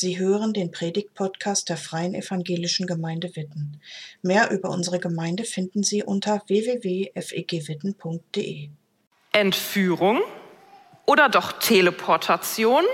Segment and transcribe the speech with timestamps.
[0.00, 3.80] Sie hören den Predigt-Podcast der Freien Evangelischen Gemeinde Witten.
[4.22, 8.68] Mehr über unsere Gemeinde finden Sie unter www.fegwitten.de.
[9.32, 10.20] Entführung
[11.04, 12.84] oder doch Teleportation?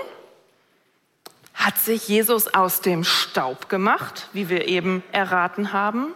[1.53, 6.15] Hat sich Jesus aus dem Staub gemacht, wie wir eben erraten haben?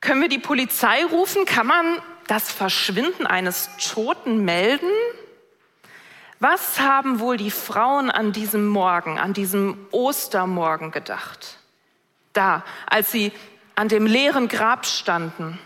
[0.00, 1.46] Können wir die Polizei rufen?
[1.46, 1.98] Kann man
[2.28, 4.86] das Verschwinden eines Toten melden?
[6.40, 11.58] Was haben wohl die Frauen an diesem Morgen, an diesem Ostermorgen gedacht?
[12.32, 13.32] Da, als sie
[13.74, 15.58] an dem leeren Grab standen.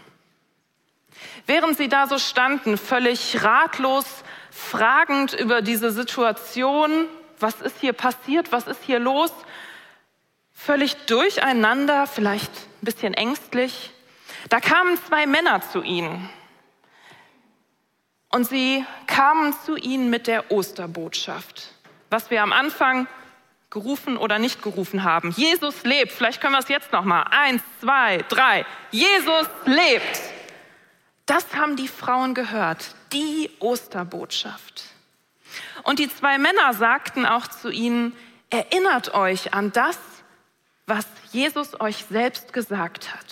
[1.46, 4.04] Während sie da so standen, völlig ratlos,
[4.50, 7.06] fragend über diese Situation,
[7.38, 9.30] was ist hier passiert, was ist hier los,
[10.52, 13.92] völlig durcheinander, vielleicht ein bisschen ängstlich,
[14.48, 16.28] da kamen zwei Männer zu ihnen
[18.34, 21.68] und sie kamen zu ihnen mit der Osterbotschaft,
[22.10, 23.06] was wir am Anfang
[23.70, 25.30] gerufen oder nicht gerufen haben.
[25.36, 26.10] Jesus lebt.
[26.10, 27.22] Vielleicht können wir es jetzt noch mal.
[27.30, 28.66] Eins, zwei, drei.
[28.90, 30.20] Jesus lebt.
[31.26, 32.96] Das haben die Frauen gehört.
[33.12, 34.82] Die Osterbotschaft.
[35.84, 38.16] Und die zwei Männer sagten auch zu ihnen:
[38.50, 39.96] Erinnert euch an das,
[40.86, 43.26] was Jesus euch selbst gesagt hat.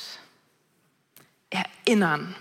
[1.51, 2.37] Erinnern.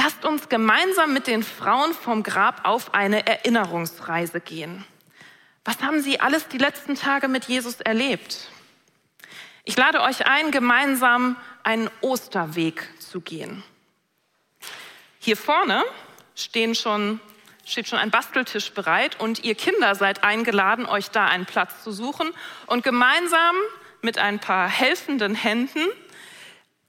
[0.00, 4.84] Lasst uns gemeinsam mit den Frauen vom Grab auf eine Erinnerungsreise gehen.
[5.64, 8.48] Was haben sie alles die letzten Tage mit Jesus erlebt?
[9.64, 13.64] Ich lade euch ein, gemeinsam einen Osterweg zu gehen.
[15.18, 15.84] Hier vorne
[16.36, 17.18] stehen schon,
[17.66, 21.90] steht schon ein Basteltisch bereit und ihr Kinder seid eingeladen, euch da einen Platz zu
[21.90, 22.30] suchen
[22.66, 23.56] und gemeinsam
[24.00, 25.88] mit ein paar helfenden Händen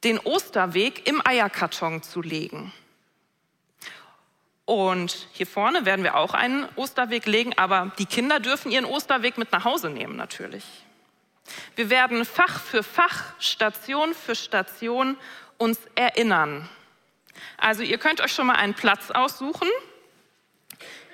[0.04, 2.72] den Osterweg im Eierkarton zu legen.
[4.70, 9.40] Und hier vorne werden wir auch einen Osterweg legen, aber die Kinder dürfen ihren Osterweg
[9.40, 10.64] mit nach Hause nehmen natürlich.
[11.76, 15.18] Wir werden Fach für Fach, Station für Station
[15.58, 16.70] uns erinnern.
[17.58, 19.68] Also ihr könnt euch schon mal einen Platz aussuchen.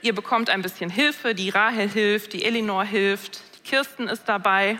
[0.02, 4.80] Ihr bekommt ein bisschen Hilfe, die Rahel hilft, die Elinor hilft, die Kirsten ist dabei.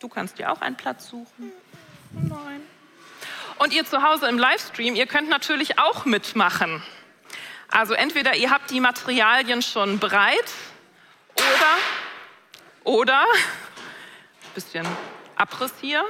[0.00, 1.52] Du kannst dir auch einen Platz suchen.
[2.12, 2.62] Nein.
[3.58, 6.82] Und ihr zu Hause im Livestream, ihr könnt natürlich auch mitmachen.
[7.68, 10.52] Also entweder ihr habt die Materialien schon bereit
[11.34, 11.76] oder,
[12.84, 13.24] oder,
[14.54, 14.86] bisschen
[15.36, 16.04] Abriss hier,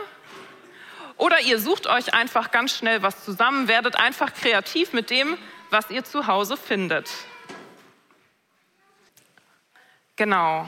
[1.16, 5.38] oder ihr sucht euch einfach ganz schnell was zusammen, werdet einfach kreativ mit dem,
[5.70, 7.08] was ihr zu Hause findet.
[10.16, 10.66] Genau.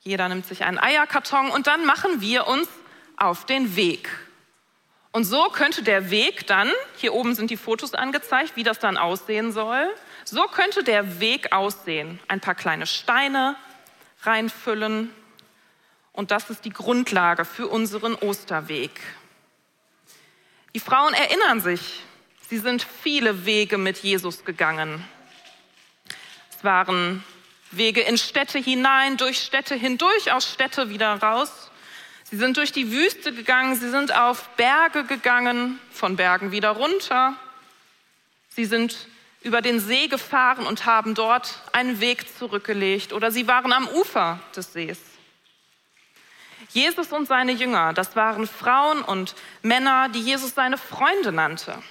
[0.00, 2.68] Jeder nimmt sich einen Eierkarton und dann machen wir uns
[3.16, 4.08] auf den Weg.
[5.12, 8.96] Und so könnte der Weg dann, hier oben sind die Fotos angezeigt, wie das dann
[8.96, 12.18] aussehen soll, so könnte der Weg aussehen.
[12.28, 13.56] Ein paar kleine Steine
[14.22, 15.10] reinfüllen
[16.12, 19.00] und das ist die Grundlage für unseren Osterweg.
[20.74, 22.02] Die Frauen erinnern sich,
[22.48, 25.06] sie sind viele Wege mit Jesus gegangen.
[26.50, 27.22] Es waren
[27.70, 31.70] Wege in Städte hinein, durch Städte hindurch, aus Städte wieder raus.
[32.32, 37.36] Sie sind durch die Wüste gegangen, sie sind auf Berge gegangen, von Bergen wieder runter.
[38.48, 39.06] Sie sind
[39.42, 44.40] über den See gefahren und haben dort einen Weg zurückgelegt oder sie waren am Ufer
[44.56, 44.98] des Sees.
[46.70, 51.82] Jesus und seine Jünger, das waren Frauen und Männer, die Jesus seine Freunde nannte.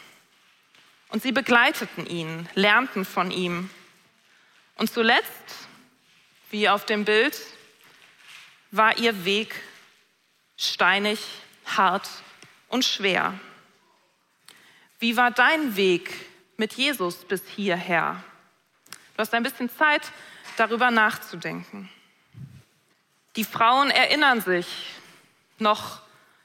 [1.10, 3.70] Und sie begleiteten ihn, lernten von ihm.
[4.78, 5.68] Und zuletzt,
[6.50, 7.40] wie auf dem Bild,
[8.72, 9.54] war ihr Weg
[10.62, 11.20] steinig,
[11.66, 12.10] hart
[12.68, 13.34] und schwer.
[15.00, 16.14] Wie war dein Weg
[16.58, 18.24] mit Jesus bis hierher?
[19.16, 20.12] Du hast ein bisschen Zeit,
[20.58, 21.90] darüber nachzudenken.
[23.36, 24.68] Die Frauen erinnern sich,
[25.58, 26.02] noch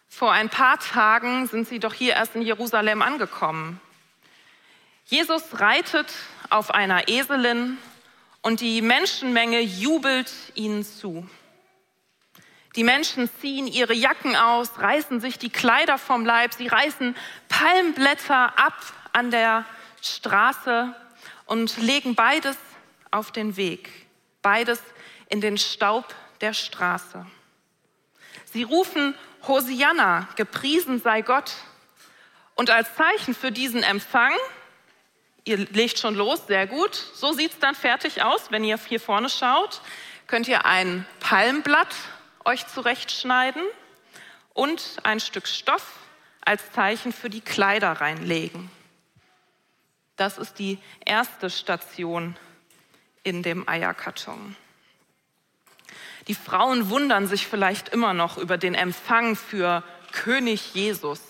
[0.08, 3.80] vor ein paar Tagen sind sie doch hier erst in Jerusalem angekommen.
[5.06, 6.12] Jesus reitet
[6.48, 7.76] auf einer Eselin
[8.42, 11.28] und die Menschenmenge jubelt ihnen zu.
[12.76, 17.16] Die Menschen ziehen ihre Jacken aus, reißen sich die Kleider vom Leib, sie reißen
[17.48, 18.78] Palmblätter ab
[19.12, 19.64] an der
[20.02, 20.94] Straße
[21.46, 22.58] und legen beides
[23.10, 23.90] auf den Weg,
[24.42, 24.82] beides
[25.30, 27.24] in den Staub der Straße.
[28.44, 29.14] Sie rufen
[29.48, 31.52] Hosianna, gepriesen sei Gott.
[32.56, 34.32] Und als Zeichen für diesen Empfang,
[35.44, 39.00] ihr legt schon los, sehr gut, so sieht es dann fertig aus, wenn ihr hier
[39.00, 39.80] vorne schaut,
[40.26, 41.94] könnt ihr ein Palmblatt
[42.46, 43.62] euch zurechtschneiden
[44.54, 45.98] und ein Stück Stoff
[46.40, 48.70] als Zeichen für die Kleider reinlegen.
[50.16, 52.36] Das ist die erste Station
[53.22, 54.56] in dem Eierkarton.
[56.28, 59.82] Die Frauen wundern sich vielleicht immer noch über den Empfang für
[60.12, 61.20] König Jesus.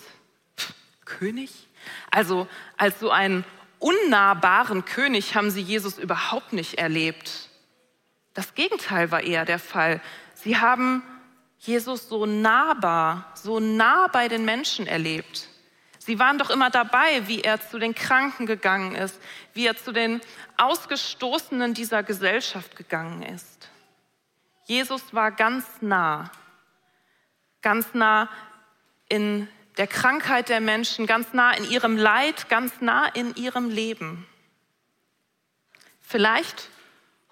[0.55, 0.73] Pff,
[1.05, 1.67] König?
[2.09, 2.47] Also
[2.77, 3.43] als so einen
[3.79, 7.49] unnahbaren König haben sie Jesus überhaupt nicht erlebt.
[8.33, 10.01] Das Gegenteil war eher der Fall.
[10.43, 11.03] Sie haben
[11.57, 15.47] Jesus so nahbar, so nah bei den Menschen erlebt.
[15.97, 19.19] Sie waren doch immer dabei, wie er zu den Kranken gegangen ist,
[19.53, 20.21] wie er zu den
[20.55, 23.69] Ausgestoßenen dieser Gesellschaft gegangen ist.
[24.65, 26.31] Jesus war ganz nah,
[27.61, 28.29] ganz nah
[29.09, 29.47] in
[29.77, 34.27] der Krankheit der Menschen, ganz nah in ihrem Leid, ganz nah in ihrem Leben.
[35.99, 36.69] Vielleicht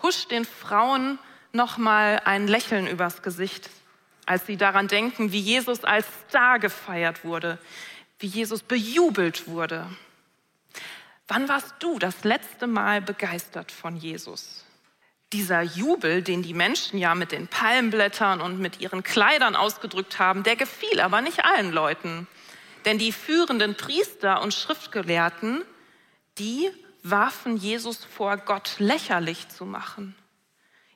[0.01, 1.19] huscht den Frauen
[1.55, 3.69] noch mal ein Lächeln übers Gesicht,
[4.25, 7.57] als sie daran denken, wie Jesus als Star gefeiert wurde,
[8.19, 9.87] wie Jesus bejubelt wurde.
[11.27, 14.63] Wann warst du das letzte Mal begeistert von Jesus?
[15.33, 20.43] Dieser Jubel, den die Menschen ja mit den Palmblättern und mit ihren Kleidern ausgedrückt haben,
[20.43, 22.27] der gefiel aber nicht allen Leuten.
[22.85, 25.63] Denn die führenden Priester und Schriftgelehrten,
[26.37, 26.69] die
[27.01, 30.15] warfen Jesus vor, Gott lächerlich zu machen.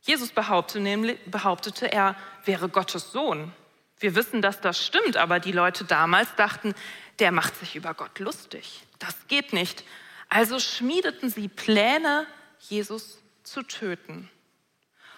[0.09, 3.53] Jesus behauptete, nämlich, behauptete, er wäre Gottes Sohn.
[3.99, 6.73] Wir wissen, dass das stimmt, aber die Leute damals dachten,
[7.19, 8.87] der macht sich über Gott lustig.
[8.97, 9.83] Das geht nicht.
[10.27, 12.25] Also schmiedeten sie Pläne,
[12.57, 14.31] Jesus zu töten.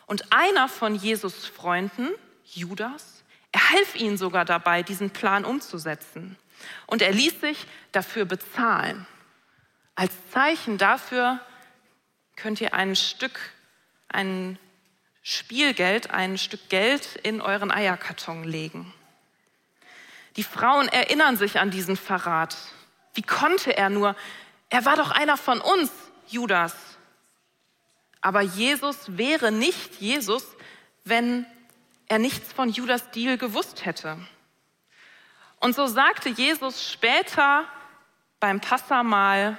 [0.07, 2.09] Und einer von Jesus Freunden,
[2.43, 3.23] Judas,
[3.53, 6.37] er half ihnen sogar dabei, diesen Plan umzusetzen.
[6.85, 9.07] Und er ließ sich dafür bezahlen.
[9.95, 11.39] Als Zeichen dafür
[12.35, 13.39] könnt ihr ein Stück,
[14.09, 14.59] ein
[15.21, 18.91] Spielgeld, ein Stück Geld in euren Eierkarton legen.
[20.35, 22.57] Die Frauen erinnern sich an diesen Verrat.
[23.13, 24.15] Wie konnte er nur?
[24.69, 25.91] Er war doch einer von uns,
[26.27, 26.75] Judas.
[28.21, 30.45] Aber Jesus wäre nicht Jesus,
[31.03, 31.45] wenn
[32.07, 34.17] er nichts von Judas Deal gewusst hätte.
[35.59, 37.65] Und so sagte Jesus später
[38.39, 39.57] beim Passamal,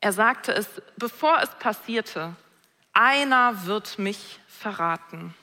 [0.00, 0.66] er sagte es,
[0.96, 2.34] bevor es passierte,
[3.00, 5.34] einer wird mich verraten.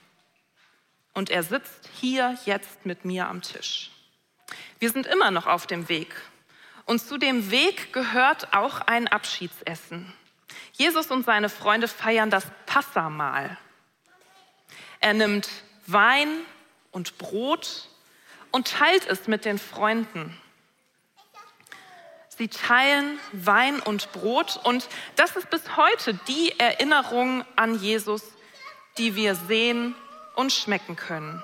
[1.16, 3.90] Und er sitzt hier jetzt mit mir am Tisch.
[4.78, 6.14] Wir sind immer noch auf dem Weg.
[6.86, 10.14] Und zu dem Weg gehört auch ein Abschiedsessen.
[10.74, 13.58] Jesus und seine Freunde feiern das Passamahl.
[15.00, 15.50] Er nimmt
[15.88, 16.30] Wein
[16.92, 17.90] und Brot
[18.52, 20.40] und teilt es mit den Freunden.
[22.38, 28.22] Sie teilen Wein und Brot und das ist bis heute die Erinnerung an Jesus,
[28.98, 29.96] die wir sehen
[30.36, 31.44] und schmecken können.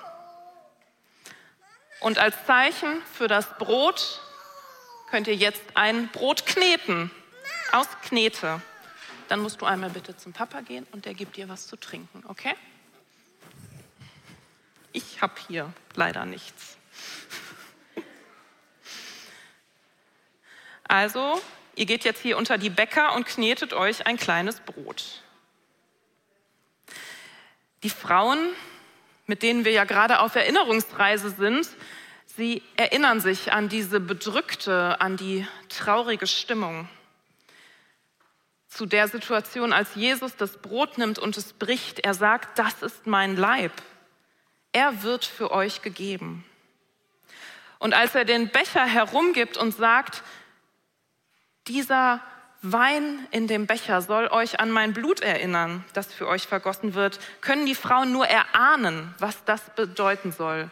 [2.00, 4.22] Und als Zeichen für das Brot
[5.10, 7.10] könnt ihr jetzt ein Brot kneten
[7.72, 8.62] aus Knete.
[9.30, 12.24] Dann musst du einmal bitte zum Papa gehen und der gibt dir was zu trinken,
[12.28, 12.54] okay?
[14.92, 16.78] Ich habe hier leider nichts.
[20.94, 21.42] Also,
[21.76, 25.24] ihr geht jetzt hier unter die Bäcker und knetet euch ein kleines Brot.
[27.82, 28.38] Die Frauen,
[29.26, 31.68] mit denen wir ja gerade auf Erinnerungsreise sind,
[32.28, 36.88] sie erinnern sich an diese bedrückte, an die traurige Stimmung.
[38.68, 43.08] Zu der Situation, als Jesus das Brot nimmt und es bricht, er sagt, das ist
[43.08, 43.74] mein Leib.
[44.74, 46.46] Er wird für euch gegeben.
[47.80, 50.22] Und als er den Becher herumgibt und sagt,
[51.68, 52.22] dieser
[52.62, 57.20] Wein in dem Becher soll euch an mein Blut erinnern, das für euch vergossen wird,
[57.42, 60.72] können die Frauen nur erahnen, was das bedeuten soll.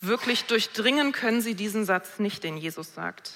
[0.00, 3.32] Wirklich durchdringen können sie diesen Satz nicht, den Jesus sagt.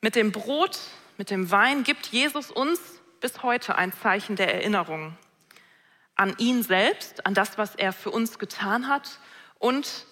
[0.00, 0.78] Mit dem Brot,
[1.16, 2.80] mit dem Wein gibt Jesus uns
[3.20, 5.16] bis heute ein Zeichen der Erinnerung
[6.16, 9.18] an ihn selbst, an das, was er für uns getan hat
[9.58, 10.06] und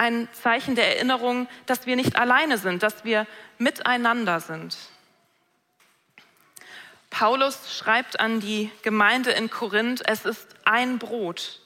[0.00, 3.26] ein Zeichen der Erinnerung, dass wir nicht alleine sind, dass wir
[3.58, 4.78] miteinander sind.
[7.10, 11.60] Paulus schreibt an die Gemeinde in Korinth, es ist ein Brot.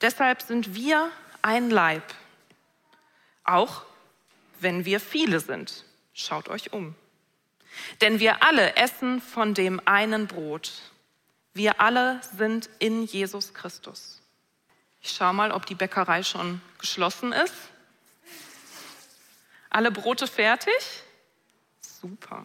[0.00, 1.12] Deshalb sind wir
[1.42, 2.02] ein Leib.
[3.44, 3.82] Auch
[4.58, 5.84] wenn wir viele sind.
[6.12, 6.96] Schaut euch um.
[8.00, 10.72] Denn wir alle essen von dem einen Brot.
[11.54, 14.19] Wir alle sind in Jesus Christus.
[15.02, 17.54] Ich schaue mal, ob die Bäckerei schon geschlossen ist.
[19.70, 20.74] Alle Brote fertig?
[21.80, 22.44] Super.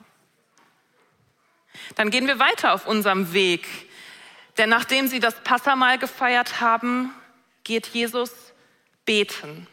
[1.95, 3.67] Dann gehen wir weiter auf unserem Weg.
[4.57, 7.13] Denn nachdem sie das Passamal gefeiert haben,
[7.63, 8.31] geht Jesus
[9.05, 9.67] beten.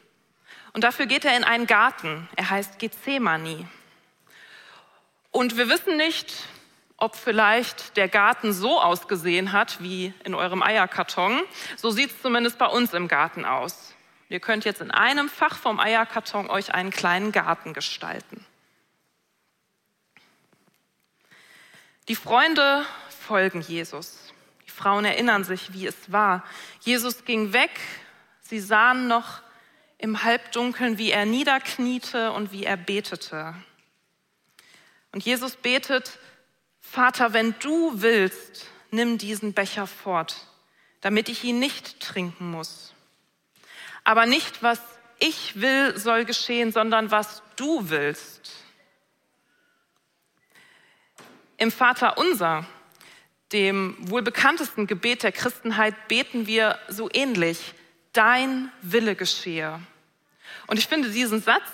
[0.72, 2.28] Und dafür geht er in einen Garten.
[2.36, 3.68] Er heißt Gethsemane.
[5.30, 6.32] Und wir wissen nicht,
[7.02, 11.42] ob vielleicht der Garten so ausgesehen hat wie in eurem Eierkarton.
[11.76, 13.92] So sieht es zumindest bei uns im Garten aus.
[14.28, 18.46] Ihr könnt jetzt in einem Fach vom Eierkarton euch einen kleinen Garten gestalten.
[22.06, 24.32] Die Freunde folgen Jesus.
[24.64, 26.44] Die Frauen erinnern sich, wie es war.
[26.82, 27.80] Jesus ging weg.
[28.42, 29.42] Sie sahen noch
[29.98, 33.56] im Halbdunkeln, wie er niederkniete und wie er betete.
[35.10, 36.20] Und Jesus betet,
[36.92, 40.46] Vater, wenn du willst, nimm diesen Becher fort,
[41.00, 42.92] damit ich ihn nicht trinken muss.
[44.04, 44.78] Aber nicht, was
[45.18, 48.52] ich will, soll geschehen, sondern was du willst.
[51.56, 52.66] Im Vater unser,
[53.52, 57.72] dem wohl bekanntesten Gebet der Christenheit, beten wir so ähnlich,
[58.12, 59.80] dein Wille geschehe.
[60.66, 61.64] Und ich finde diesen Satz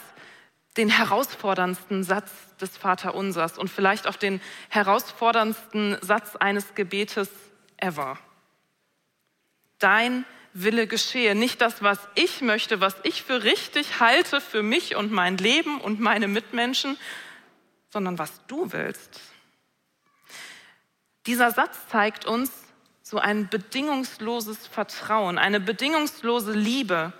[0.78, 2.30] den herausforderndsten Satz
[2.60, 7.28] des Vaterunsers und vielleicht auch den herausforderndsten Satz eines Gebetes
[7.76, 8.18] ever.
[9.78, 11.34] Dein Wille geschehe.
[11.34, 15.80] Nicht das, was ich möchte, was ich für richtig halte für mich und mein Leben
[15.80, 16.96] und meine Mitmenschen,
[17.90, 19.20] sondern was du willst.
[21.26, 22.50] Dieser Satz zeigt uns
[23.02, 27.12] so ein bedingungsloses Vertrauen, eine bedingungslose Liebe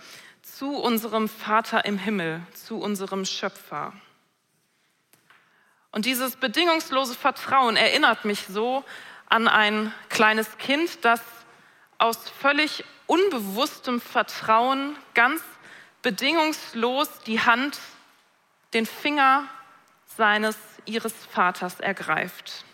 [0.59, 3.93] zu unserem Vater im Himmel, zu unserem Schöpfer.
[5.93, 8.85] Und dieses bedingungslose Vertrauen erinnert mich so
[9.29, 11.21] an ein kleines Kind, das
[11.99, 15.43] aus völlig unbewusstem Vertrauen ganz
[16.03, 17.79] bedingungslos die Hand,
[18.75, 19.45] den Finger
[20.17, 22.65] seines, ihres Vaters ergreift.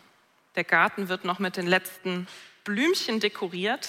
[0.57, 2.29] Der Garten wird noch mit den letzten
[2.65, 3.87] Blümchen dekoriert.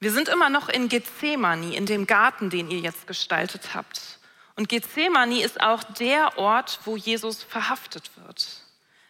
[0.00, 4.18] Wir sind immer noch in Gethsemane, in dem Garten, den ihr jetzt gestaltet habt.
[4.56, 8.46] Und Gethsemane ist auch der Ort, wo Jesus verhaftet wird.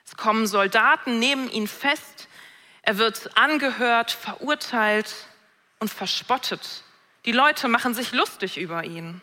[0.05, 2.29] Es kommen Soldaten, nehmen ihn fest,
[2.83, 5.15] er wird angehört, verurteilt
[5.79, 6.83] und verspottet.
[7.25, 9.21] Die Leute machen sich lustig über ihn.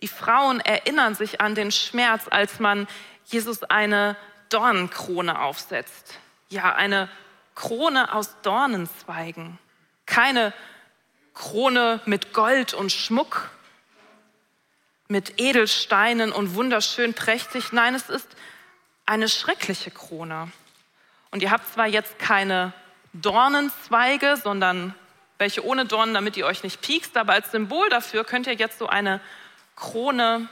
[0.00, 2.86] Die Frauen erinnern sich an den Schmerz, als man
[3.26, 4.16] Jesus eine
[4.48, 6.18] Dornenkrone aufsetzt.
[6.48, 7.10] Ja, eine
[7.54, 9.58] Krone aus Dornenzweigen.
[10.06, 10.52] Keine
[11.34, 13.50] Krone mit Gold und Schmuck,
[15.08, 17.72] mit Edelsteinen und wunderschön prächtig.
[17.72, 18.28] Nein, es ist
[19.06, 20.50] eine schreckliche Krone.
[21.30, 22.72] Und ihr habt zwar jetzt keine
[23.12, 24.94] Dornenzweige, sondern
[25.38, 28.78] welche ohne Dornen, damit ihr euch nicht piekst, aber als Symbol dafür könnt ihr jetzt
[28.78, 29.20] so eine
[29.76, 30.48] Krone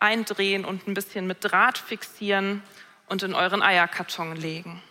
[0.00, 2.62] eindrehen und ein bisschen mit Draht fixieren
[3.06, 4.82] und in euren Eierkarton legen.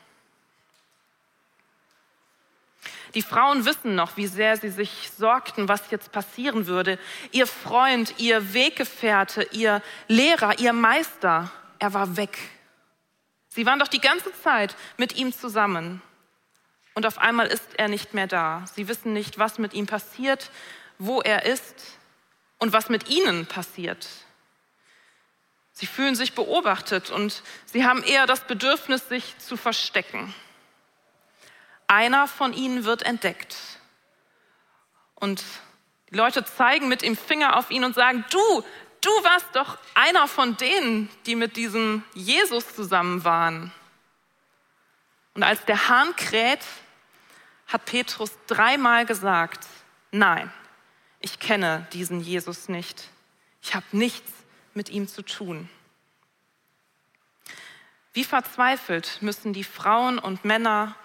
[3.14, 6.98] Die Frauen wissen noch, wie sehr sie sich sorgten, was jetzt passieren würde.
[7.32, 12.38] Ihr Freund, ihr Weggefährte, ihr Lehrer, ihr Meister, er war weg.
[13.50, 16.02] Sie waren doch die ganze Zeit mit ihm zusammen.
[16.94, 18.64] Und auf einmal ist er nicht mehr da.
[18.74, 20.52] Sie wissen nicht, was mit ihm passiert,
[20.98, 21.98] wo er ist
[22.60, 24.08] und was mit ihnen passiert.
[25.74, 30.34] Sie fühlen sich beobachtet und sie haben eher das Bedürfnis, sich zu verstecken.
[31.92, 33.58] Einer von ihnen wird entdeckt.
[35.14, 35.44] Und
[36.10, 38.64] die Leute zeigen mit dem Finger auf ihn und sagen, du,
[39.02, 43.74] du warst doch einer von denen, die mit diesem Jesus zusammen waren.
[45.34, 46.62] Und als der Hahn kräht,
[47.68, 49.68] hat Petrus dreimal gesagt,
[50.12, 50.50] nein,
[51.20, 53.10] ich kenne diesen Jesus nicht.
[53.62, 54.32] Ich habe nichts
[54.74, 55.70] mit ihm zu tun.
[58.14, 60.96] Wie verzweifelt müssen die Frauen und Männer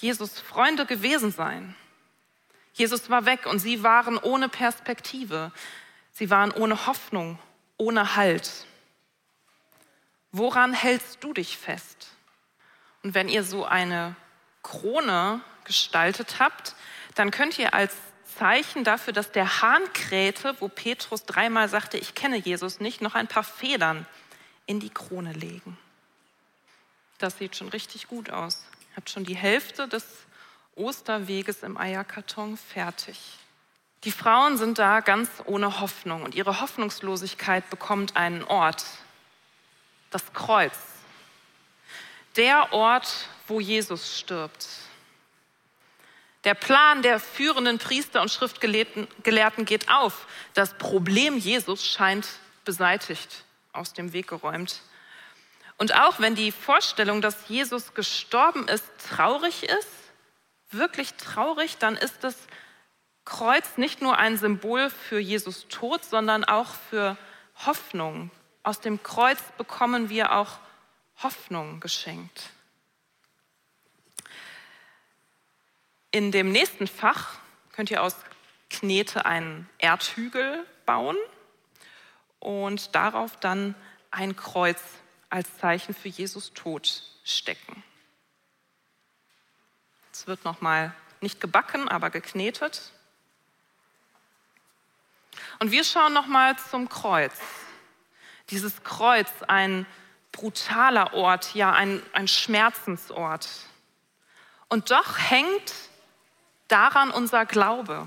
[0.00, 1.74] Jesus Freunde gewesen sein.
[2.74, 5.52] Jesus war weg und sie waren ohne Perspektive.
[6.12, 7.38] Sie waren ohne Hoffnung,
[7.78, 8.66] ohne Halt.
[10.32, 12.08] Woran hältst du dich fest?
[13.02, 14.14] Und wenn ihr so eine
[14.62, 16.74] Krone gestaltet habt,
[17.14, 17.94] dann könnt ihr als
[18.38, 23.14] Zeichen dafür, dass der Hahn krähte, wo Petrus dreimal sagte, ich kenne Jesus nicht, noch
[23.14, 24.04] ein paar Federn
[24.66, 25.78] in die Krone legen.
[27.16, 30.04] Das sieht schon richtig gut aus hat schon die Hälfte des
[30.74, 33.18] Osterweges im Eierkarton fertig.
[34.04, 38.84] Die Frauen sind da ganz ohne Hoffnung und ihre Hoffnungslosigkeit bekommt einen Ort,
[40.10, 40.76] das Kreuz.
[42.36, 44.66] Der Ort, wo Jesus stirbt.
[46.44, 50.26] Der Plan der führenden Priester und Schriftgelehrten geht auf.
[50.54, 52.28] Das Problem Jesus scheint
[52.64, 54.80] beseitigt, aus dem Weg geräumt.
[55.78, 59.88] Und auch wenn die Vorstellung, dass Jesus gestorben ist, traurig ist,
[60.70, 62.36] wirklich traurig, dann ist das
[63.24, 67.16] Kreuz nicht nur ein Symbol für Jesus Tod, sondern auch für
[67.66, 68.30] Hoffnung
[68.66, 70.58] aus dem Kreuz bekommen wir auch
[71.22, 72.50] Hoffnung geschenkt.
[76.10, 77.38] In dem nächsten Fach
[77.70, 78.16] könnt ihr aus
[78.68, 81.16] Knete einen Erdhügel bauen
[82.40, 83.76] und darauf dann
[84.10, 84.82] ein Kreuz
[85.30, 87.82] als Zeichen für Jesus Tod stecken.
[90.12, 92.92] Es wird nochmal nicht gebacken, aber geknetet.
[95.58, 97.34] Und wir schauen nochmal zum Kreuz.
[98.50, 99.86] Dieses Kreuz, ein
[100.32, 103.48] brutaler Ort, ja, ein, ein Schmerzensort.
[104.68, 105.74] Und doch hängt
[106.68, 108.06] daran unser Glaube.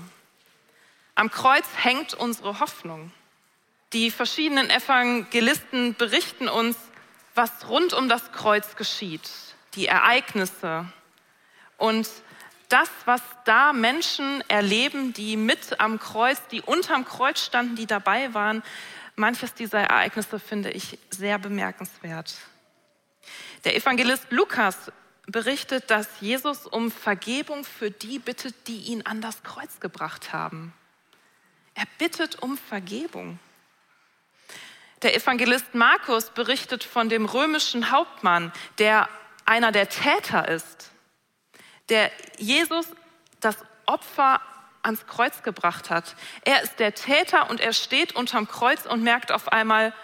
[1.14, 3.12] Am Kreuz hängt unsere Hoffnung.
[3.92, 6.76] Die verschiedenen Evangelisten berichten uns,
[7.40, 9.30] was rund um das Kreuz geschieht,
[9.74, 10.84] die Ereignisse
[11.78, 12.06] und
[12.68, 18.34] das, was da Menschen erleben, die mit am Kreuz, die unterm Kreuz standen, die dabei
[18.34, 18.62] waren,
[19.16, 22.36] manches dieser Ereignisse finde ich sehr bemerkenswert.
[23.64, 24.92] Der Evangelist Lukas
[25.26, 30.74] berichtet, dass Jesus um Vergebung für die bittet, die ihn an das Kreuz gebracht haben.
[31.74, 33.38] Er bittet um Vergebung.
[35.02, 39.08] Der Evangelist Markus berichtet von dem römischen Hauptmann, der
[39.46, 40.90] einer der Täter ist,
[41.88, 42.86] der Jesus
[43.40, 44.40] das Opfer
[44.82, 46.16] ans Kreuz gebracht hat.
[46.42, 49.94] Er ist der Täter und er steht unterm Kreuz und merkt auf einmal,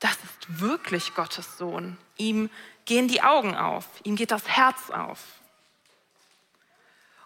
[0.00, 1.96] das ist wirklich Gottes Sohn.
[2.16, 2.50] Ihm
[2.84, 5.20] gehen die Augen auf, ihm geht das Herz auf.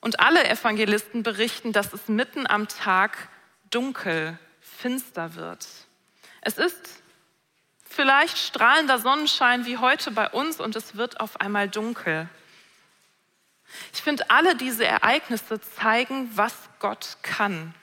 [0.03, 3.29] Und alle Evangelisten berichten, dass es mitten am Tag
[3.71, 5.67] dunkel, finster wird.
[6.43, 7.03] Es ist
[7.97, 12.29] vielleicht strahlender Sonnenschein wie heute bei uns und es wird auf einmal dunkel.
[13.93, 17.75] Ich finde, alle diese Ereignisse zeigen, was Gott kann.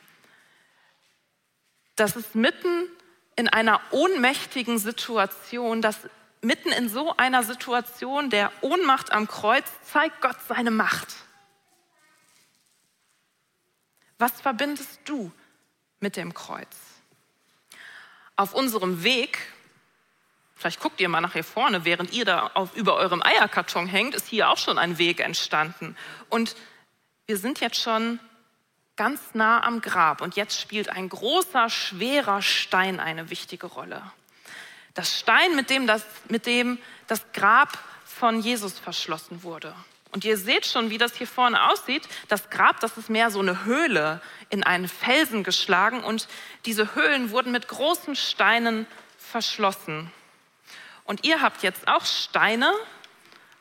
[1.95, 2.87] Dass es mitten
[3.35, 5.97] in einer ohnmächtigen Situation, dass
[6.41, 11.15] mitten in so einer Situation der Ohnmacht am Kreuz zeigt Gott seine Macht.
[14.19, 15.31] Was verbindest du
[15.99, 16.75] mit dem Kreuz?
[18.35, 19.39] Auf unserem Weg
[20.55, 24.15] Vielleicht guckt ihr mal nach hier vorne, während ihr da auf, über eurem Eierkarton hängt,
[24.15, 25.97] ist hier auch schon ein Weg entstanden.
[26.29, 26.55] Und
[27.25, 28.19] wir sind jetzt schon
[28.95, 34.01] ganz nah am Grab und jetzt spielt ein großer, schwerer Stein eine wichtige Rolle.
[34.93, 39.73] Das Stein, mit dem das, mit dem das Grab von Jesus verschlossen wurde.
[40.11, 42.07] Und ihr seht schon, wie das hier vorne aussieht.
[42.27, 46.27] Das Grab, das ist mehr so eine Höhle in einen Felsen geschlagen und
[46.65, 48.85] diese Höhlen wurden mit großen Steinen
[49.17, 50.11] verschlossen.
[51.05, 52.71] Und ihr habt jetzt auch Steine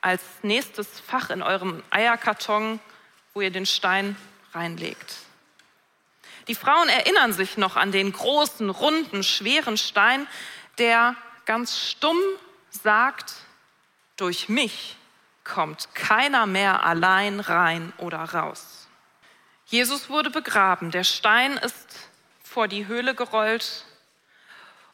[0.01, 2.81] als nächstes Fach in eurem Eierkarton,
[3.35, 4.17] wo ihr den Stein
[4.53, 5.17] reinlegt.
[6.49, 10.27] Die Frauen erinnern sich noch an den großen, runden, schweren Stein,
[10.79, 12.19] der ganz stumm
[12.71, 13.35] sagt,
[14.17, 14.97] durch mich
[15.45, 18.89] kommt keiner mehr allein rein oder raus.
[19.67, 22.11] Jesus wurde begraben, der Stein ist
[22.43, 23.85] vor die Höhle gerollt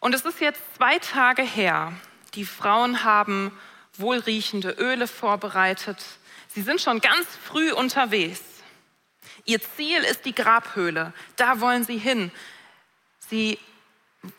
[0.00, 1.92] und es ist jetzt zwei Tage her,
[2.34, 3.52] die Frauen haben
[3.96, 5.98] wohlriechende Öle vorbereitet.
[6.48, 8.40] Sie sind schon ganz früh unterwegs.
[9.44, 11.12] Ihr Ziel ist die Grabhöhle.
[11.36, 12.30] Da wollen sie hin.
[13.28, 13.58] Sie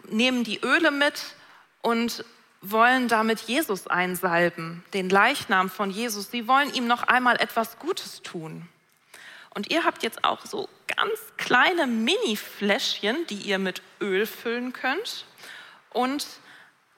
[0.10, 1.36] nehmen die Öle mit
[1.82, 2.24] und
[2.62, 6.30] wollen damit Jesus einsalben, den Leichnam von Jesus.
[6.30, 8.68] Sie wollen ihm noch einmal etwas Gutes tun.
[9.52, 15.26] Und ihr habt jetzt auch so ganz kleine Mini-Fläschchen, die ihr mit Öl füllen könnt.
[15.92, 16.28] Und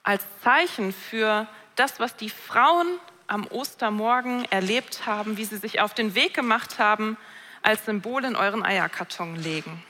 [0.02, 5.94] als Zeichen für das, was die Frauen am Ostermorgen erlebt haben, wie sie sich auf
[5.94, 7.16] den Weg gemacht haben,
[7.62, 9.82] als Symbol in euren Eierkarton legen.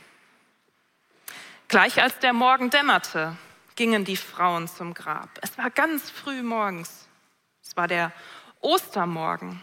[1.69, 3.37] Gleich als der Morgen dämmerte,
[3.77, 5.31] gingen die Frauen zum Grab.
[5.41, 7.09] Es war ganz früh morgens.
[7.63, 8.13] Es war der
[8.61, 9.61] Ostermorgen.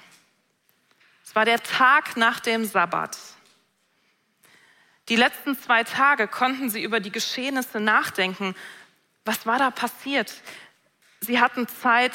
[1.23, 3.17] Es war der Tag nach dem Sabbat.
[5.09, 8.55] Die letzten zwei Tage konnten sie über die Geschehnisse nachdenken,
[9.29, 10.33] was war da passiert?
[11.19, 12.13] Sie hatten Zeit,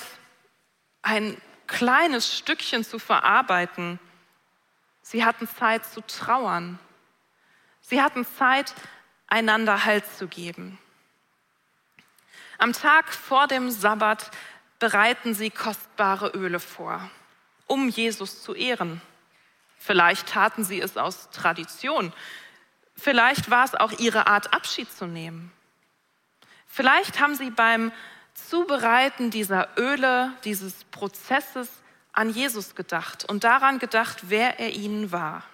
[1.00, 4.00] ein kleines Stückchen zu verarbeiten.
[5.00, 6.80] Sie hatten Zeit zu trauern.
[7.82, 8.74] Sie hatten Zeit,
[9.28, 10.76] einander Halt zu geben.
[12.58, 14.32] Am Tag vor dem Sabbat
[14.80, 17.08] bereiten sie kostbare Öle vor,
[17.68, 19.00] um Jesus zu ehren.
[19.78, 22.12] Vielleicht taten sie es aus Tradition.
[22.96, 25.52] Vielleicht war es auch ihre Art, Abschied zu nehmen.
[26.74, 27.92] Vielleicht haben Sie beim
[28.34, 31.68] Zubereiten dieser Öle, dieses Prozesses
[32.12, 35.44] an Jesus gedacht und daran gedacht, wer er Ihnen war.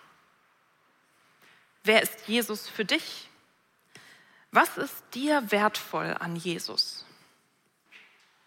[1.85, 3.29] Wer ist Jesus für dich?
[4.51, 7.05] Was ist dir wertvoll an Jesus?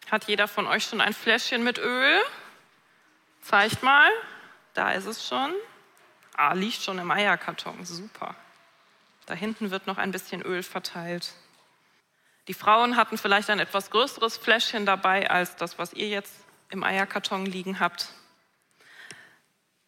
[0.10, 2.20] Hat jeder von euch schon ein Fläschchen mit Öl?
[3.44, 4.10] Zeigt mal,
[4.74, 5.54] da ist es schon.
[6.36, 8.34] Ah, liegt schon im Eierkarton, super.
[9.28, 11.36] Da hinten wird noch ein bisschen Öl verteilt.
[12.48, 16.34] Die Frauen hatten vielleicht ein etwas größeres Fläschchen dabei als das, was ihr jetzt
[16.70, 18.10] im Eierkarton liegen habt.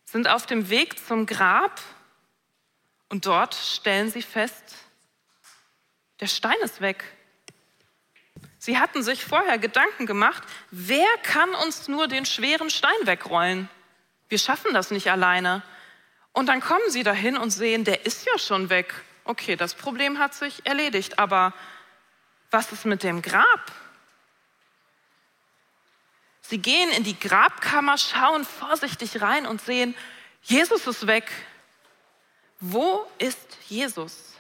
[0.06, 1.82] Sind auf dem Weg zum Grab
[3.10, 4.76] und dort stellen sie fest,
[6.22, 7.04] der Stein ist weg.
[8.58, 13.70] Sie hatten sich vorher Gedanken gemacht, wer kann uns nur den schweren Stein wegrollen?
[14.30, 15.62] Wir schaffen das nicht alleine.
[16.32, 18.94] Und dann kommen sie dahin und sehen, der ist ja schon weg.
[19.24, 21.54] Okay, das Problem hat sich erledigt, aber
[22.52, 23.72] was ist mit dem Grab?
[26.42, 29.96] Sie gehen in die Grabkammer, schauen vorsichtig rein und sehen,
[30.44, 31.32] Jesus ist weg.
[32.60, 34.34] Wo ist Jesus?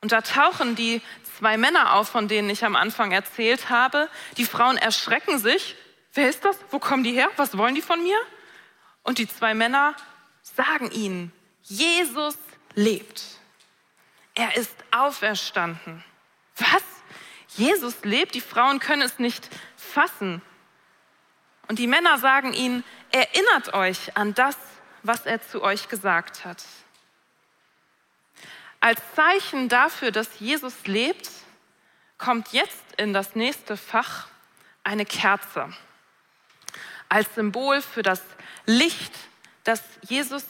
[0.00, 1.02] Und da tauchen die
[1.38, 4.08] zwei Männer auf, von denen ich am Anfang erzählt habe.
[4.36, 5.76] Die Frauen erschrecken sich.
[6.12, 6.58] Wer ist das?
[6.70, 7.28] Wo kommen die her?
[7.36, 8.18] Was wollen die von mir?
[9.02, 9.94] Und die zwei Männer
[10.42, 12.36] sagen ihnen, Jesus
[12.74, 13.22] lebt.
[14.34, 16.04] Er ist auferstanden.
[16.56, 16.82] Was?
[17.56, 18.34] Jesus lebt?
[18.34, 20.42] Die Frauen können es nicht fassen.
[21.68, 24.56] Und die Männer sagen ihnen, erinnert euch an das,
[25.02, 26.62] was er zu euch gesagt hat.
[28.80, 31.30] Als Zeichen dafür, dass Jesus lebt,
[32.18, 34.28] kommt jetzt in das nächste Fach
[34.82, 35.72] eine Kerze.
[37.08, 38.22] Als Symbol für das
[38.66, 39.12] Licht,
[39.62, 40.44] dass Jesus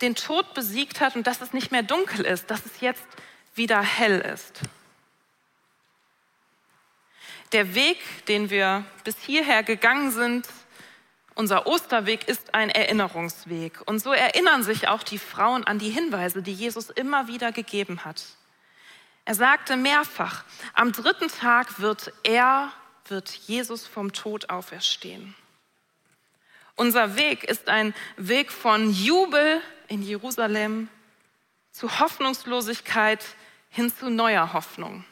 [0.00, 3.06] den Tod besiegt hat und dass es nicht mehr dunkel ist, dass es jetzt
[3.54, 4.60] wieder hell ist.
[7.52, 10.48] Der Weg, den wir bis hierher gegangen sind,
[11.34, 13.82] unser Osterweg ist ein Erinnerungsweg.
[13.86, 18.04] Und so erinnern sich auch die Frauen an die Hinweise, die Jesus immer wieder gegeben
[18.04, 18.24] hat.
[19.26, 22.72] Er sagte mehrfach, am dritten Tag wird er,
[23.08, 25.34] wird Jesus vom Tod auferstehen.
[26.74, 30.88] Unser Weg ist ein Weg von Jubel in Jerusalem
[31.72, 33.24] zu Hoffnungslosigkeit
[33.68, 35.04] hin zu neuer Hoffnung.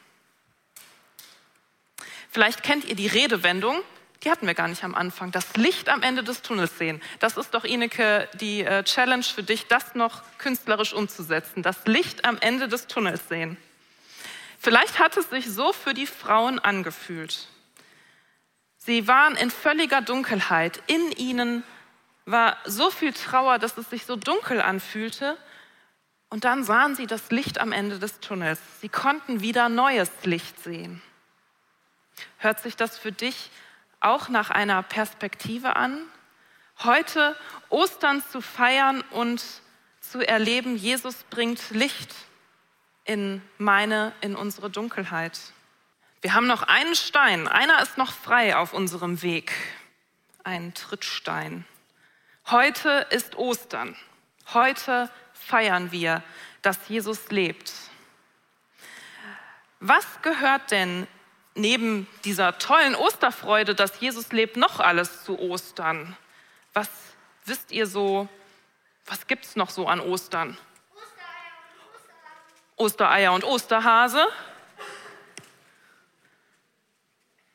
[2.35, 3.81] Vielleicht kennt ihr die Redewendung,
[4.25, 5.31] die hatten wir gar nicht am Anfang.
[5.31, 7.01] Das Licht am Ende des Tunnels sehen.
[7.19, 11.63] Das ist doch, Ineke, die äh, Challenge für dich, das noch künstlerisch umzusetzen.
[11.63, 13.55] Das Licht am Ende des Tunnels sehen.
[14.59, 17.47] Vielleicht hat es sich so für die Frauen angefühlt.
[18.79, 20.83] Sie waren in völliger Dunkelheit.
[20.87, 21.63] In ihnen
[22.25, 25.37] war so viel Trauer, dass es sich so dunkel anfühlte.
[26.27, 28.59] Und dann sahen sie das Licht am Ende des Tunnels.
[28.81, 31.01] Sie konnten wieder neues Licht sehen.
[32.37, 33.51] Hört sich das für dich
[33.99, 36.01] auch nach einer Perspektive an,
[36.83, 37.35] heute
[37.69, 39.43] Ostern zu feiern und
[40.01, 42.13] zu erleben, Jesus bringt Licht
[43.05, 45.39] in meine, in unsere Dunkelheit.
[46.21, 49.53] Wir haben noch einen Stein, einer ist noch frei auf unserem Weg,
[50.43, 51.65] ein Trittstein.
[52.47, 53.95] Heute ist Ostern.
[54.53, 56.21] Heute feiern wir,
[56.61, 57.71] dass Jesus lebt.
[59.79, 61.07] Was gehört denn
[61.55, 66.15] neben dieser tollen Osterfreude, dass Jesus lebt, noch alles zu Ostern?
[66.73, 66.89] Was
[67.45, 68.27] wisst ihr so,
[69.05, 70.57] was gibt es noch so an Ostern?
[72.75, 74.27] Ostereier und Osterhase.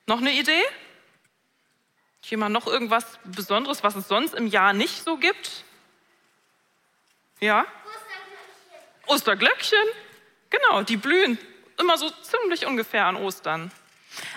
[0.07, 0.63] Noch eine Idee?
[2.23, 5.65] Jemand noch irgendwas Besonderes, was es sonst im Jahr nicht so gibt?
[7.41, 7.67] Ja?
[9.07, 9.09] Osterglöckchen.
[9.09, 9.89] Osterglöckchen?
[10.49, 11.39] Genau, die blühen
[11.79, 13.71] immer so ziemlich ungefähr an Ostern.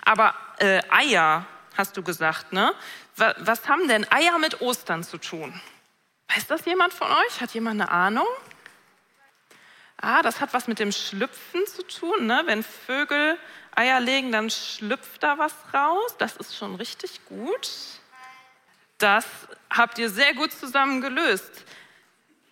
[0.05, 1.45] Aber äh, Eier,
[1.77, 2.73] hast du gesagt, ne?
[3.15, 5.59] Was haben denn Eier mit Ostern zu tun?
[6.33, 7.41] Weiß das jemand von euch?
[7.41, 8.27] Hat jemand eine Ahnung?
[9.97, 12.25] Ah, das hat was mit dem Schlüpfen zu tun.
[12.25, 12.43] Ne?
[12.45, 13.37] Wenn Vögel
[13.75, 16.15] Eier legen, dann schlüpft da was raus.
[16.17, 17.69] Das ist schon richtig gut.
[18.97, 19.25] Das
[19.69, 21.63] habt ihr sehr gut zusammen gelöst.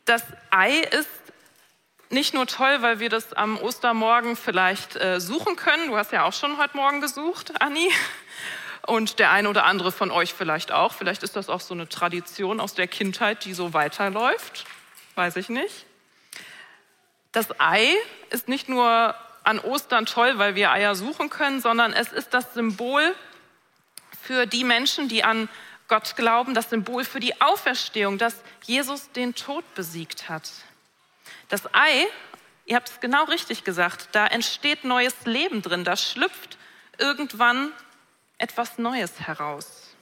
[0.05, 1.09] Das Ei ist
[2.11, 5.87] nicht nur toll, weil wir das am Ostermorgen vielleicht äh, suchen können.
[5.87, 7.89] Du hast ja auch schon heute Morgen gesucht, Anni.
[8.87, 10.93] Und der eine oder andere von euch vielleicht auch.
[10.93, 14.65] Vielleicht ist das auch so eine Tradition aus der Kindheit, die so weiterläuft.
[15.15, 15.85] Weiß ich nicht.
[17.31, 17.87] Das Ei
[18.29, 22.53] ist nicht nur an Ostern toll, weil wir Eier suchen können, sondern es ist das
[22.53, 23.15] Symbol
[24.21, 25.47] für die Menschen, die an
[25.87, 30.49] Gott glauben, das Symbol für die Auferstehung, dass Jesus den Tod besiegt hat.
[31.51, 32.07] Das Ei,
[32.65, 36.57] ihr habt es genau richtig gesagt, da entsteht neues Leben drin, da schlüpft
[36.97, 37.73] irgendwann
[38.37, 39.93] etwas Neues heraus.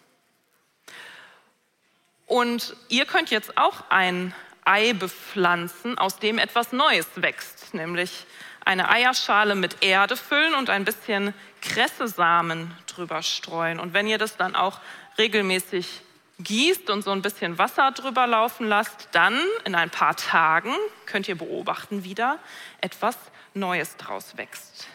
[2.27, 8.27] Und ihr könnt jetzt auch ein Ei bepflanzen, aus dem etwas Neues wächst, nämlich
[8.63, 11.33] eine Eierschale mit Erde füllen und ein bisschen
[11.63, 13.79] Kressesamen drüber streuen.
[13.79, 14.79] Und wenn ihr das dann auch
[15.17, 16.03] regelmäßig
[16.39, 20.73] gießt und so ein bisschen Wasser drüber laufen lasst, dann in ein paar Tagen
[21.05, 22.39] könnt ihr beobachten, wieder
[22.81, 23.17] etwas
[23.53, 24.87] Neues draus wächst.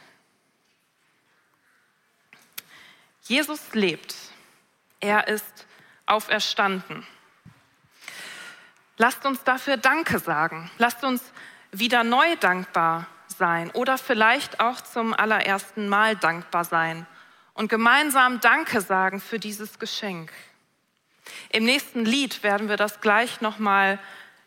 [3.23, 4.15] Jesus lebt.
[5.01, 5.67] Er ist
[6.07, 7.07] auferstanden.
[8.97, 10.71] Lasst uns dafür Danke sagen.
[10.79, 11.23] Lasst uns
[11.73, 17.07] wieder neu dankbar sein oder vielleicht auch zum allerersten Mal dankbar sein
[17.55, 20.31] und gemeinsam Danke sagen für dieses Geschenk.
[21.51, 23.99] Im nächsten Lied werden wir das gleich nochmal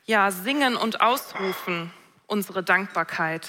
[0.05, 1.91] ja, singen und ausrufen,
[2.27, 3.47] unsere Dankbarkeit.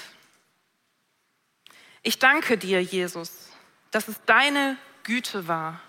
[2.02, 3.50] Ich danke dir, Jesus,
[3.90, 5.80] dass es deine Güte war.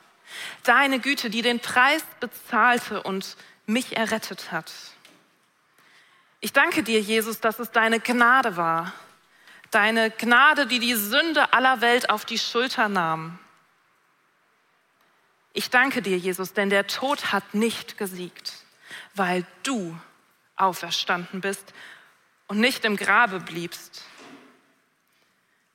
[0.64, 4.72] Deine Güte, die den Preis bezahlte und mich errettet hat.
[6.40, 8.94] Ich danke dir, Jesus, dass es deine Gnade war.
[9.72, 13.40] Deine Gnade, die die Sünde aller Welt auf die Schulter nahm
[15.54, 18.54] ich danke dir, Jesus, denn der Tod hat nicht gesiegt,
[19.16, 19.98] weil du
[20.56, 21.74] auferstanden bist
[22.48, 24.04] und nicht im Grabe bliebst.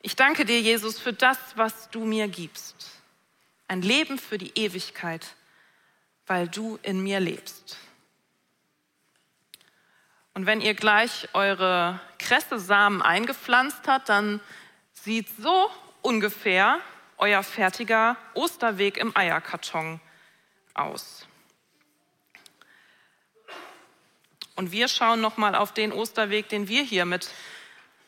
[0.00, 2.90] Ich danke dir, Jesus, für das, was du mir gibst.
[3.68, 5.26] Ein Leben für die Ewigkeit,
[6.26, 7.78] weil du in mir lebst.
[10.34, 14.40] Und wenn ihr gleich eure Kresse-Samen eingepflanzt habt, dann
[14.92, 15.70] sieht so
[16.02, 16.80] ungefähr
[17.18, 20.00] euer fertiger Osterweg im Eierkarton
[20.74, 21.26] aus.
[24.56, 27.28] Und wir schauen noch mal auf den Osterweg, den wir hier mit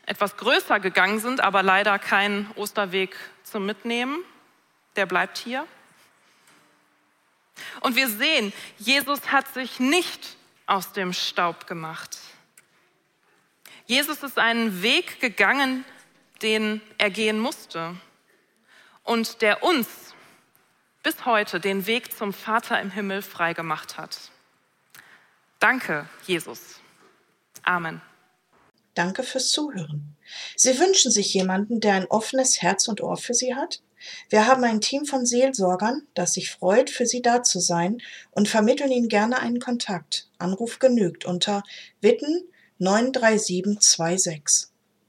[0.04, 4.18] etwas größer gegangen sind, aber leider kein Osterweg zum Mitnehmen.
[4.94, 5.66] Der bleibt hier.
[7.80, 12.18] Und wir sehen, Jesus hat sich nicht aus dem Staub gemacht.
[13.86, 15.84] Jesus ist einen Weg gegangen,
[16.42, 17.96] den er gehen musste
[19.06, 19.86] und der uns
[21.02, 24.18] bis heute den Weg zum Vater im Himmel freigemacht hat.
[25.60, 26.80] Danke, Jesus.
[27.62, 28.02] Amen.
[28.94, 30.16] Danke fürs Zuhören.
[30.56, 33.80] Sie wünschen sich jemanden, der ein offenes Herz und Ohr für Sie hat?
[34.28, 38.48] Wir haben ein Team von Seelsorgern, das sich freut, für Sie da zu sein und
[38.48, 40.28] vermitteln Ihnen gerne einen Kontakt.
[40.38, 41.62] Anruf genügt unter
[42.00, 42.44] Witten
[42.78, 44.68] 93726.